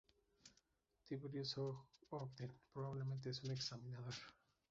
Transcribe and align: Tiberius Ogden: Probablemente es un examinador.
Tiberius 1.03 1.59
Ogden: 2.09 2.57
Probablemente 2.73 3.29
es 3.29 3.43
un 3.43 3.51
examinador. 3.51 4.15